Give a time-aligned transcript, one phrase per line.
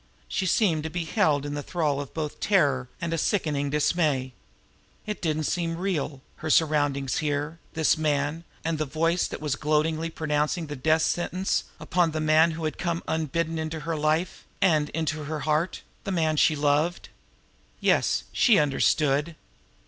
[0.27, 4.33] She seemed to be held in thrall by both terror and a sickening dismay.
[5.05, 9.55] It did not seem real, her surroundings here, this man, and the voice that was
[9.55, 14.43] gloatingly pronouncing the death sentence upon the man who had come unbidden into her life,
[14.59, 17.09] and into her heart, the man she loved.
[17.79, 19.35] Yes, she understood!